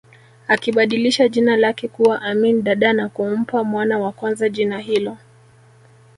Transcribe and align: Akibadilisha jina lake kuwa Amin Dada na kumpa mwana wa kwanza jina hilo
Akibadilisha 0.47 1.27
jina 1.27 1.57
lake 1.57 1.87
kuwa 1.87 2.21
Amin 2.21 2.61
Dada 2.63 2.93
na 2.93 3.09
kumpa 3.09 3.63
mwana 3.63 3.99
wa 3.99 4.11
kwanza 4.11 4.49
jina 4.49 4.79
hilo 4.79 5.17